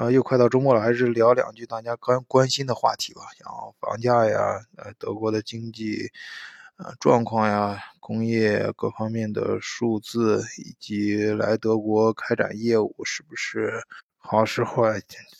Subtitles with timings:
[0.00, 3.46] 呃，又快到周末了，还是聊两句大家关关心的话题吧，像
[3.78, 6.10] 房价呀，呃，德国的经济
[6.78, 13.74] 呃状况呀，工业各方面的数字，以及来德国开展业务是不是？
[14.16, 14.94] 好时候啊，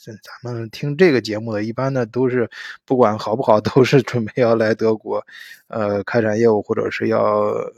[0.04, 2.51] 咱咱们听这个节目的，一般呢都是
[2.85, 5.24] 不管好不好，都是准备要来德国，
[5.69, 7.22] 呃，开展业务或者是要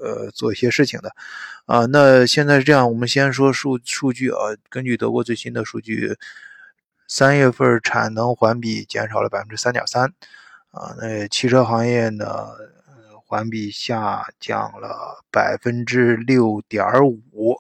[0.01, 1.15] 呃做一些事情的，
[1.67, 6.17] 啊，那现在是这样，我们先说数数据啊，根据德国最新的数据，
[7.15, 10.07] 三月份产能环比减少了百分之三点三，
[10.71, 12.25] 啊，那汽车行业呢，
[13.27, 17.55] 环比下降了百分之六点五。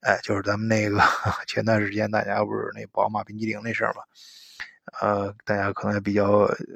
[0.00, 0.98] 哎，就是咱们那个
[1.46, 4.00] 前段时间大家不是那宝马冰激凌那事儿嘛，
[5.02, 6.24] 呃，大家可能比较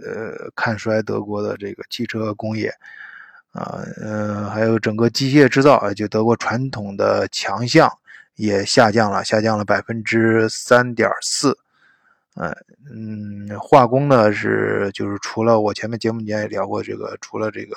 [0.05, 2.69] 呃看衰德国的这个汽车工业，
[3.53, 7.91] 啊，嗯，还有整个机械制造啊，就德国传统的强项
[8.35, 11.57] 也下降了，下降了百分之三点四，
[12.39, 12.57] 呃，
[12.91, 17.77] 嗯，化工呢是就是除了我前面节目间也聊过这个，除了这个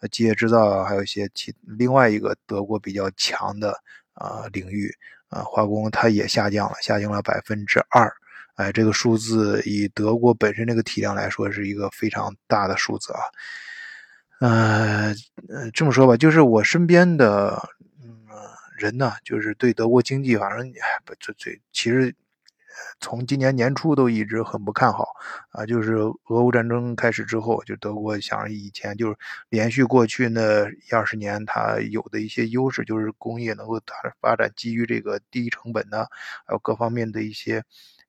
[0.00, 3.74] 呃机械制造，还有一些其另外一个德国比较强的。
[4.18, 4.90] 啊，领域
[5.28, 8.10] 啊，化工它也下降了，下降了百分之二。
[8.54, 13.20] 哎，这个数字以德国本身这个体量来说，是一个非常大的数字啊。
[14.40, 15.14] 呃，
[15.74, 17.62] 这么说吧，就是我身边的
[18.02, 18.24] 嗯
[18.78, 20.66] 人呢，就是对德国经济，反正
[21.04, 22.14] 不这这其实。
[23.00, 25.06] 从今年年初都一直很不看好
[25.50, 25.94] 啊，就是
[26.28, 29.16] 俄乌战争开始之后，就德国想以前就是
[29.48, 36.06] 连续过去那一二十年，它有的一些优势，就是工业能够它发展基于这个低成本呢，
[36.46, 37.62] 还有各方面的一些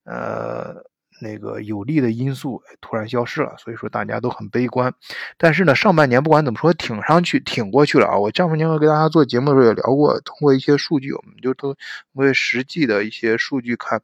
[0.05, 0.75] 呃
[1.19, 4.93] 那个有利的因素突然消失了，所以说大家都很悲观。
[5.37, 8.17] 但是呢，上半年不管怎么说，挺上去挺过去了啊。
[8.17, 11.75] 我上半年跟大家做节目的时候也聊过，通过一些数据，我们就通
[12.13, 14.02] 过实际的一些数据看。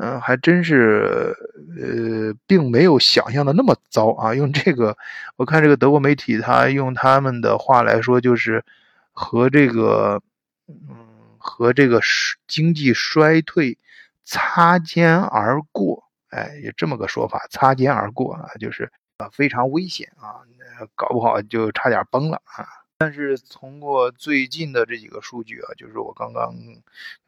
[0.00, 1.34] 嗯，还真是，
[1.76, 4.32] 呃，并没有想象的那么糟啊。
[4.32, 4.96] 用这个，
[5.36, 8.64] 我看这个德国媒体，他用他们的话来说，就是
[9.12, 10.22] 和这个，
[10.68, 10.96] 嗯，
[11.38, 12.00] 和这个
[12.46, 13.76] 经济衰退
[14.24, 20.46] 擦肩而过，哎，有这么个说法，擦肩而过啊，就是啊，非常危险啊，
[20.94, 22.64] 搞不好就差点崩了啊。
[23.00, 26.52] 但是通过最近的这几个数据啊，就是我刚刚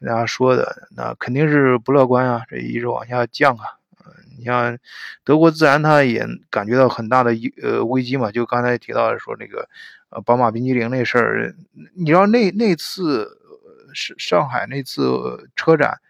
[0.01, 3.79] 跟大家说的，那肯定是不乐观啊，这一直往下降啊。
[4.05, 4.77] 嗯，你像
[5.23, 9.69] 德国自然它也感觉到很大的呃危机嘛，就刚才提到说那个
[10.09, 11.55] 呃宝马冰激凌那事儿，
[11.95, 13.39] 你知道那那次
[13.93, 16.01] 是上海那次车展，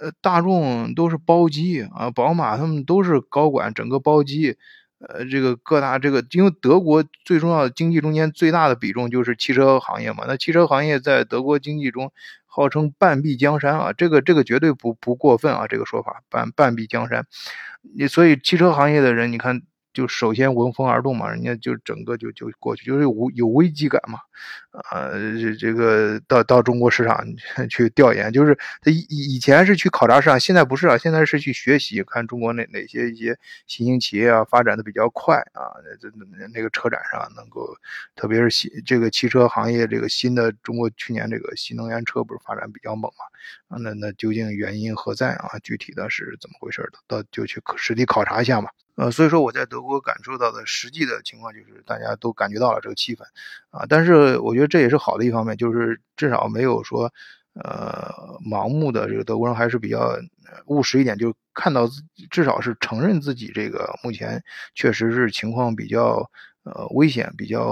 [0.00, 4.58] 呃大众都是包机啊，宝马他们都是高管整个包机。
[5.00, 10.24] 呃，这个各大这个，因为德国最重要的经济中间最大的比重就是汽车行业嘛。
[10.28, 12.12] 那汽车行业在德国经济中
[12.46, 17.26] 号称半壁江山啊，这个这个绝对不不过分啊，这个说法半半壁江山。
[17.96, 19.62] 你所以汽车行业的人，你看。
[19.92, 24.20] 就首先闻风而动嘛，人家就整个就就过去，就是有有危机感嘛，
[24.70, 27.24] 啊，这这个到到中国市场
[27.68, 33.36] 去 调研，就是他以以前是去考察市场，现在不是啊，现在是去学习，看中国哪哪些一些
[33.66, 36.08] 新兴企业啊发展的比较快啊，这
[36.52, 37.76] 那个车展上能够，
[38.14, 45.58] 特别是新这个汽车行业这个新的中国去年这个新能源车不是发展比较猛嘛，啊，那那究竟原因何在啊？
[45.62, 46.90] 具体的是怎么回事？
[47.06, 48.70] 到就去实地考察一下嘛。
[48.96, 53.22] 呃，所以说我在德国感受到的实际的情况就是大家都感觉到了这个气氛，
[53.70, 57.12] 啊，但是我觉得这也是好的一方面，就是至少没有说，
[57.54, 60.16] 呃，盲目的这个德国人还是比较
[60.66, 61.88] 务实一点，就看到
[62.30, 64.42] 至少是承认自己这个目前
[64.74, 66.30] 确实是情况比较
[66.64, 67.64] 呃危险，比较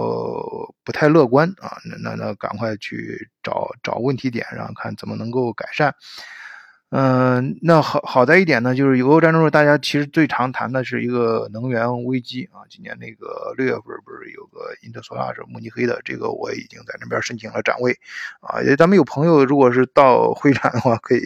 [0.84, 5.94] 不太乐观啊，那那那赶快去找找问题点，然后看怎么能够改善。
[6.90, 12.64] 嗯，那好好在一点呢，就是俄乌战争中，大家其实最常谈的是一个能源危机啊。
[12.70, 17.92] 今年那个六月份不是有个英特索拉是慕尼黑的，这个我已经在那边申请了展位
[18.40, 18.56] 啊。
[18.78, 21.20] 咱们有朋友如果是到会展的话，可以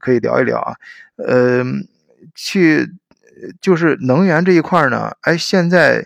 [0.00, 0.74] 可以聊一聊啊。
[1.16, 1.62] 呃，
[2.34, 2.88] 去
[3.60, 6.04] 就是能源这一块呢，哎，现在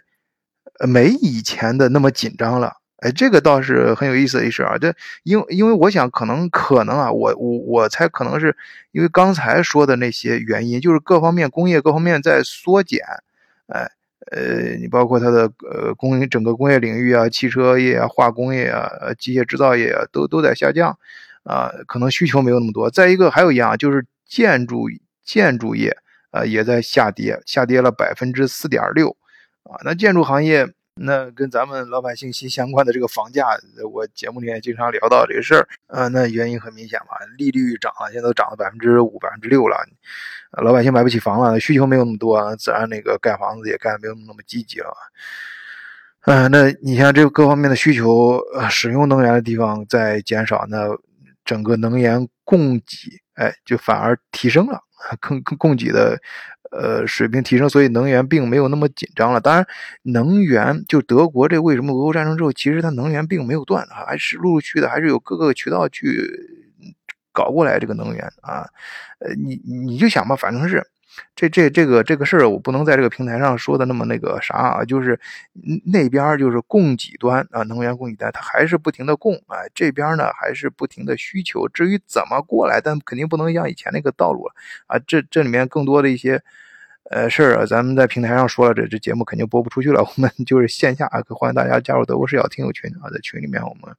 [0.87, 2.82] 没以前的那么紧张了。
[3.03, 4.79] 哎，这个倒是很有意思的一事啊！
[4.79, 4.95] 这
[5.25, 8.57] 因因为我想可能可能啊，我我我猜可能是
[8.93, 13.01] 因为刚才说的那些原因，就是各方面工业各方面在缩减，
[13.67, 13.91] 哎
[14.31, 18.89] 呃，你包括它的呃工整个工业领域啊，汽车业啊、化工业啊、
[19.19, 20.97] 机械制造业啊，都都在下降
[21.43, 22.89] 啊，可能需求没有那么多。
[22.89, 24.87] 再一个还有一样就是建筑
[25.25, 25.97] 建筑业
[26.31, 29.17] 啊也在下跌，下跌了百分之四点六
[29.65, 30.69] 啊，那建筑行业。
[31.05, 33.47] 那跟咱们老百姓息息相关的这个房价，
[33.93, 35.67] 我节目里面经常聊到这个事儿。
[35.89, 39.77] 呃，那原因很明显嘛，利率涨了，现在都涨了百分之五、百分之六了，
[40.63, 44.95] 老百姓买不起房了，需求没有那么多，自然那个盖房子也盖没有那么积极了。
[46.27, 50.87] 嗯，那你像这个各方面的需求，呃，使用能源的地方在减少，那
[51.45, 52.87] 整个能源供给，
[53.35, 54.81] 哎，就反而提升了，
[55.21, 56.17] 供供给的。
[56.73, 59.41] 呃，水平提升，所以能源并没有那么紧张了。
[59.41, 59.67] 当然，
[60.03, 66.31] 能源就德国这为什么俄乌战争之后，其实它能源并没有断，还是陆陆续续的，还是有各个渠道去
[67.33, 68.67] 搞过来这个能源啊。
[69.21, 70.83] 呃，你你就想吧，反正是。
[71.35, 75.19] 这这这个这个事儿，我不能在这个平台上说的那么那个啥啊，就是
[75.85, 81.69] 那边就是供给端啊，能源供给端，它还是不停的供啊，这边呢还是不停的需求。
[81.69, 84.55] 至于怎么过来，但肯定不能像以前那个道路了
[84.87, 84.99] 啊。
[85.07, 86.43] 这这里面更多的一些
[87.11, 90.03] 呃事儿啊，咱们在平台上说了，这这节目肯定播不出去了。
[90.03, 93.95] 我们 就是线下啊，欢迎大家加入德国视角听友群啊，在群里面我们。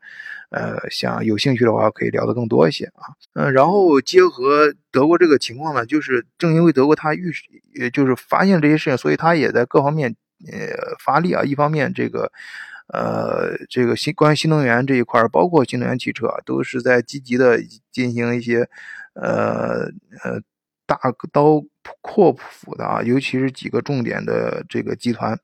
[0.50, 3.10] 呃，想有兴趣的话，可以聊得更多一些啊。
[3.34, 7.34] 嗯，然后结合德国这个情况呢，就是正因为德国它预，
[7.74, 10.16] 也就是发现这些事情，所以它也在各方面
[10.52, 11.42] 呃发力啊。
[11.42, 12.32] 一方面，这个
[12.94, 17.60] 呃这个新关于新能源这一块，包括新能源汽车啊，都是在积极的
[17.92, 18.70] 进行一些
[19.16, 19.86] 呃
[20.24, 20.40] 呃
[20.86, 21.00] 大
[21.32, 21.64] 刀
[22.02, 25.38] 阔斧的啊，尤其是几个重点的这个集团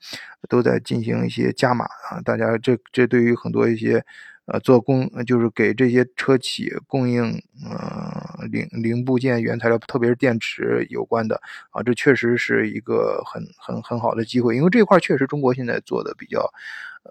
[0.47, 2.21] 都在进行一些加码啊。
[2.23, 4.03] 大家这这对于很多一些。
[4.51, 7.39] 呃，做供就是给这些车企供应，
[7.69, 11.39] 呃，零零部件、原材料，特别是电池有关的
[11.69, 16.51] 啊，这确实是一个很很很好的机会，因为这块确实中国现在做的比较，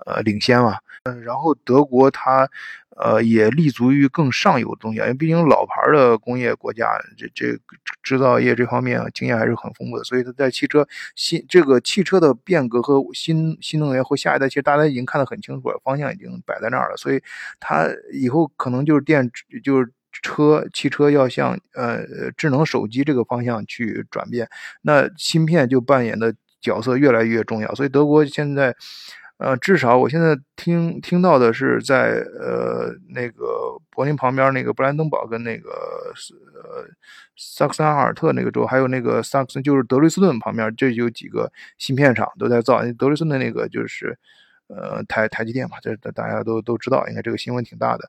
[0.06, 0.77] 呃，领先嘛。
[1.05, 2.49] 嗯，然后德国它。
[3.00, 7.56] 呃，也立足于更上游的东西，因为毕竟老牌的工业国家，这这
[8.03, 10.85] 制造业这方面经验还是很丰富的，所以它在汽车
[11.15, 17.23] 新这个汽车的变革和新新能源和下一代，其实大家已经看得很清楚了，方向已经摆在那儿了，所以
[17.61, 19.31] 它以后可能就是电
[19.62, 22.00] 就是车汽车要向呃
[22.37, 24.49] 智能手机这个方向去转变，
[24.83, 28.75] 那芯片就扮演的角色越来越重要，所以德国现在。
[29.38, 36.85] 呃，至少我现在听听到的是，在呃那个柏林旁边那个布兰登堡跟那个呃
[37.37, 42.82] 萨克森阿尔特那个州，还有那个萨克森就是德累斯顿旁边，这有几个芯片厂都在造。
[42.99, 44.19] 德累斯顿那个就是
[44.69, 48.09] 呃台台积电嘛，这大家都都知道，应该这个新闻挺大的。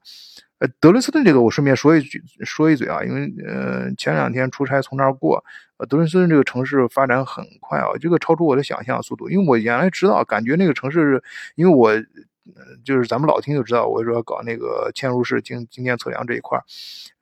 [0.59, 5.43] 呃，德累斯顿这个我顺便说一句，说一嘴啊，因为呃前两天出差从那儿过，
[5.77, 11.23] 呃德累斯顿这个城市发展很快啊，这个超出我的想象速度，因为我原来知道，感觉那个城市，
[11.55, 11.89] 因为我。
[12.55, 16.63] 呃就是咱们老听就知道，我说搞那个嵌入式经经电测量这一块儿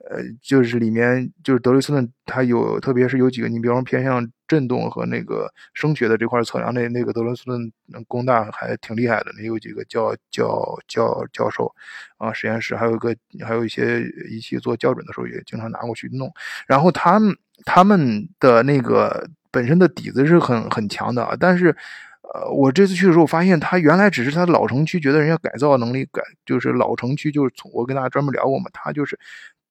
[0.08, 7.70] 呃，就是里面就是德累斯顿，它有特别是有几个，你比方偏向振动和那个声学的这块测量，那那个德累斯顿
[8.08, 11.72] 工大还挺厉害的，那有几个教教教教授
[12.16, 13.14] 啊，实验室还有一个
[13.46, 16.32] 还有一些仪器做校准的时候也经常拿过去弄，
[16.66, 21.76] 然后他们他们的那个本身的底子是很很强的，但是。
[22.34, 29.18] 呃，我这次去的时候发现，他原来只是他老城区，觉得人家改造能力改，就是老城区就是从我跟大家专门聊过嘛，他就是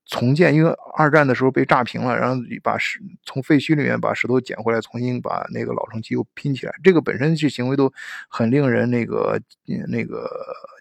[0.07, 7.91] 重建，因为二战的时候被炸平了，然后把石从废墟里面把石头捡回来，重新把那个老城区又拼起来，这个本身这行为都
[8.29, 9.39] 很令人那个
[9.87, 10.29] 那个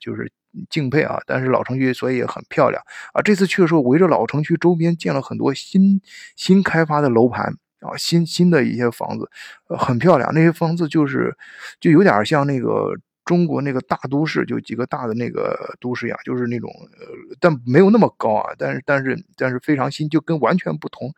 [0.00, 0.32] 就是
[0.70, 1.18] 敬佩啊。
[1.26, 2.82] 但是老城区所以也很漂亮
[3.12, 3.20] 啊。
[3.20, 6.00] 这次去的时候，围着老城区周边建了很多新
[6.36, 7.54] 新开发的楼盘。
[7.80, 9.30] 啊，新新的一些房子，
[9.76, 10.32] 很漂亮。
[10.32, 11.36] 那些房子就是，
[11.78, 12.90] 就有点像那个
[13.26, 17.06] 中国那个大都市，就几个大的那个都市一样，就是那种，呃，
[17.38, 18.54] 但没有那么高啊。
[18.56, 21.12] 但是，但是，但是非常新，就跟完全不同，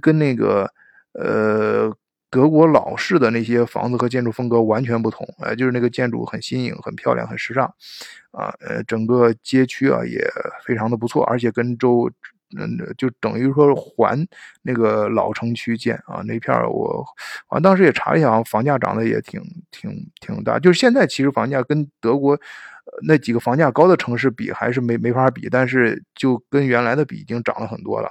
[0.00, 0.72] 跟那个，
[1.12, 1.94] 呃，
[2.30, 5.28] 德国老式的那些房子和建筑风格完全不同。
[5.40, 7.66] 呃，就是那个建筑很新颖、很漂亮、很时尚，
[8.30, 10.24] 啊，呃，整个街区啊也
[10.64, 12.10] 非常的不错，而且跟周。
[12.58, 14.26] 嗯，就等于说还
[14.62, 17.04] 那个老城区建啊，那片儿我，
[17.48, 19.40] 我当时也查了一下，房价涨得也挺
[19.70, 19.90] 挺
[20.20, 20.58] 挺大。
[20.58, 22.38] 就是现在其实房价跟德国
[23.06, 28.10] 那几个房价高的城市比，还是没没法比，但是就跟原来的比，已经涨了很多了。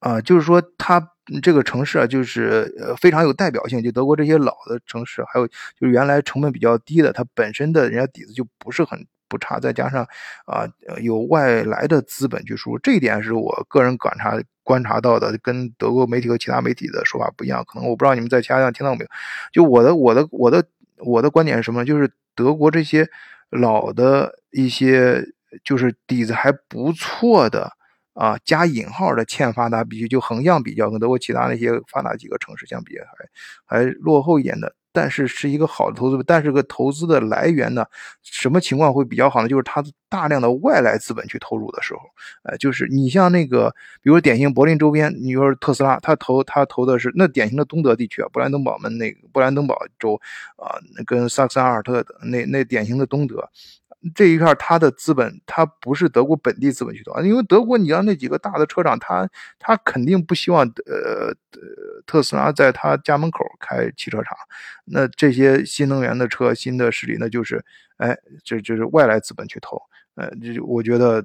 [0.00, 1.02] 啊，就是说它
[1.42, 3.82] 这个城市啊，就是呃非常有代表性。
[3.82, 9.06] 就德国这些老的城市，还有就是原来成本比较低的，它本身的人家底子就不是很。
[9.28, 10.02] 不差，再加上
[10.46, 10.66] 啊，
[11.00, 17.64] 有外来的资本去输入，这一点是我个人观察观察到的，跟德国媒体和其他媒体的说法不一样。
[17.66, 19.10] 可能我不知道你们在其他地方听到没有？
[19.52, 20.64] 就我的我的我的
[20.98, 21.84] 我的观点是什么？
[21.84, 23.08] 就是德国这些
[23.50, 25.22] 老的一些，
[25.64, 27.72] 就是底子还不错的
[28.14, 32.98] 啊，加引号的欠发达，比就横向比较，跟德国其他那些发达几个城市相比，
[33.66, 34.74] 还还落后一点的。
[34.98, 37.86] 但是是一个好的投资，但是个投资的来源呢，
[38.24, 39.48] 什么情况会比较好呢？
[39.48, 42.00] 就是它大量的外来资本去投入的时候，
[42.42, 50.20] 呃，就是你像那个，比如典型柏林周边，你说特斯拉，他投他投的是那典型的东德地区啊，布兰登堡门那个布兰登堡州
[50.56, 50.74] 啊，
[51.06, 53.48] 跟萨克森阿尔特那那典型的东德。
[54.14, 59.28] 这一片它的资本，它不是德国本地资本去投，因为德国你要那几个大的车厂，他
[59.58, 61.34] 他肯定不希望呃
[62.06, 64.36] 特斯拉在他家门口开汽车厂，
[64.84, 67.64] 那这些新能源的车、新的势力，那就是
[67.96, 69.80] 哎，这就是外来资本去投。
[70.18, 71.24] 呃，就我觉得，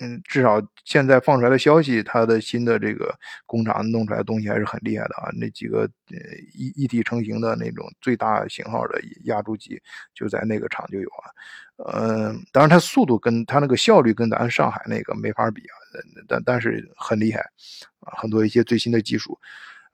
[0.00, 3.10] 嗯，至少现在放出来的消息，它的新的这个
[3.46, 5.30] 工厂弄出来的东西还是很厉害的啊。
[5.40, 6.18] 那几个呃
[6.52, 9.80] 一一体成型的那种最大型号的压铸机，
[10.14, 11.24] 就在那个厂就有啊。
[11.94, 15.74] 嗯，当然它速度跟它那个效率跟咱上海那个没法比啊，
[16.28, 17.40] 但但是很厉害
[18.00, 19.38] 啊，很多一些最新的技术。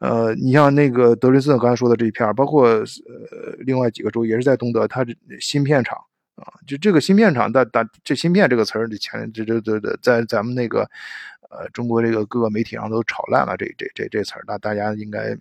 [0.01, 5.07] 呃，你像那个德累斯顿刚才说的这一片，包括呃另外几个州也是在东德，它
[5.39, 5.97] 芯片厂。
[6.41, 10.81] 啊，就这个芯片厂，大大这芯片这个词儿，前这这这这在咱们那个
[11.51, 15.37] 呃中国这个各个媒体上都炒烂了，这这这这词儿，那大家应该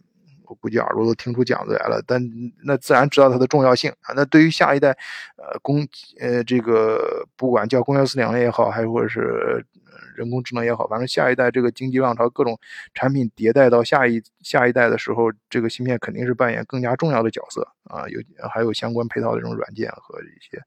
[0.45, 2.03] 我估计耳朵都听出茧子来了。
[2.05, 2.21] 但
[2.63, 4.13] 那自然知道它的重要性啊。
[4.15, 4.89] 那对于下一代
[5.37, 5.87] 呃工
[6.19, 9.65] 呃这个不管叫工业四点零也好，还或者是。
[10.19, 12.59] 人工智能也好，反正下一代这个经济浪潮，各种
[12.93, 18.05] 产品迭代到下一下一代的时候，这个芯片肯定是扮演更加重要的角色啊。
[18.09, 20.57] 有还有相关配套的这种软件和一些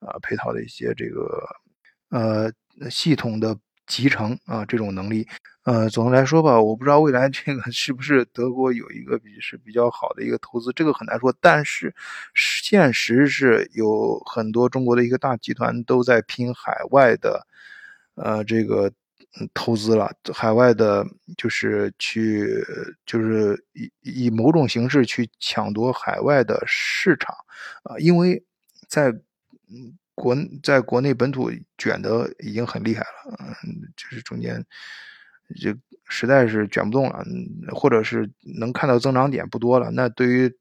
[0.00, 1.48] 啊配套的一些这个
[2.10, 2.52] 呃
[2.90, 5.24] 系统的集成啊这种能力。
[5.62, 11.32] 呃，总的来说吧，我不知道未来这个是不是德国有一个比是比较好的一个投资，这个很难说。
[11.40, 11.94] 但是
[12.34, 17.46] 现实是有很多中国的一个大集团都在拼海外的。
[18.16, 18.90] 呃，这个
[19.54, 21.06] 投资了海外的，
[21.36, 22.46] 就是去，
[23.06, 27.34] 就是以以某种形式去抢夺海外的市场
[27.84, 28.42] 啊，因为
[28.88, 29.12] 在
[30.14, 34.64] 国在国内本土卷的已经很厉害了，嗯，就是中间
[35.60, 35.74] 就
[36.08, 37.24] 实在是卷不动了，
[37.74, 40.56] 或者是能看到增长点不多了，那对于。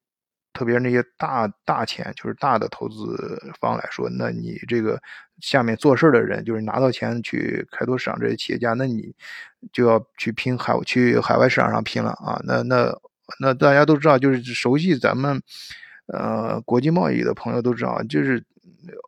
[0.55, 4.99] 特别是那些大大钱，就是大的投资方来说，那你这个
[5.41, 9.13] 下面做事的人，就是拿到钱去开拓市场这些企业家，那你
[9.73, 12.39] 就要去拼海去海外市场上拼了啊！
[12.45, 12.97] 那那
[13.41, 15.41] 那大家都知道，就是熟悉咱们
[16.07, 18.41] 呃国际贸易的朋友都知道，就是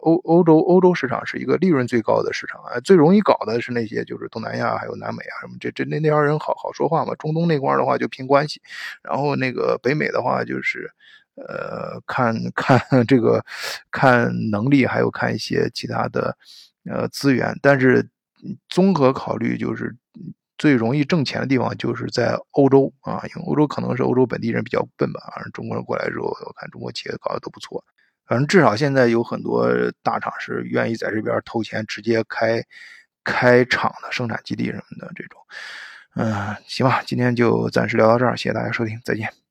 [0.01, 8.61] 欧欧洲欧洲市场是一个利润最高的市场啊，最容易搞的是那些就是东南亚还有南美啊什么这这那那帮人好好说话嘛，中东那块的话就拼关系，
[9.01, 10.91] 然后那个北美的话就是。
[11.37, 13.43] 呃，看看这个，
[13.91, 16.35] 看能力，还有看一些其他的
[16.89, 18.09] 呃资源，但是
[18.69, 19.95] 综合考虑，就是
[20.57, 27.83] 最容易挣钱的地方就是在欧洲啊，因为欧洲可能是欧洲本地人比较笨吧，反正中国人过来之后，我看中国企业搞得都不错，
[28.25, 29.69] 反正至少现在有很多
[30.01, 32.63] 大厂是愿意在这边投钱，直接开
[33.23, 35.39] 开厂的生产基地什么的这种，
[36.15, 39.46] 嗯，行吧，今天就暂时聊到这儿，谢谢大家收听，再见。